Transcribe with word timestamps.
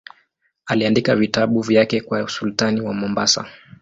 Aliandika 0.65 1.15
vitabu 1.15 1.61
vyake 1.61 2.01
kwa 2.01 2.29
sultani 2.29 2.81
wa 2.81 2.93
Mombasa. 2.93 3.45